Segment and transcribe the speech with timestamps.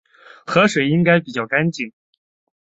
[0.47, 1.93] 河水应该比较干净